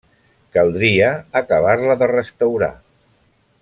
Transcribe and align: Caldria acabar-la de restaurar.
Caldria 0.55 1.11
acabar-la 1.43 1.99
de 2.03 2.11
restaurar. 2.17 2.75